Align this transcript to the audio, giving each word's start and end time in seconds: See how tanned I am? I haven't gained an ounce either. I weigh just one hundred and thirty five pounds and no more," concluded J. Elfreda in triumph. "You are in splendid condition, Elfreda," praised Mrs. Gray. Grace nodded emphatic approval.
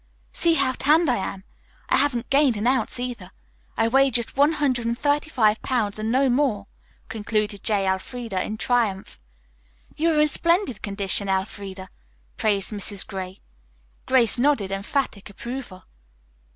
See 0.33 0.55
how 0.55 0.71
tanned 0.71 1.11
I 1.11 1.17
am? 1.17 1.43
I 1.87 1.97
haven't 1.97 2.31
gained 2.31 2.57
an 2.57 2.65
ounce 2.65 2.99
either. 2.99 3.29
I 3.77 3.87
weigh 3.87 4.09
just 4.09 4.35
one 4.35 4.53
hundred 4.53 4.87
and 4.87 4.97
thirty 4.97 5.29
five 5.29 5.61
pounds 5.61 5.99
and 5.99 6.11
no 6.11 6.27
more," 6.27 6.65
concluded 7.07 7.61
J. 7.63 7.85
Elfreda 7.87 8.43
in 8.43 8.57
triumph. 8.57 9.19
"You 9.95 10.09
are 10.15 10.19
in 10.19 10.27
splendid 10.27 10.81
condition, 10.81 11.29
Elfreda," 11.29 11.91
praised 12.35 12.71
Mrs. 12.71 13.05
Gray. 13.05 13.37
Grace 14.07 14.39
nodded 14.39 14.71
emphatic 14.71 15.29
approval. 15.29 15.83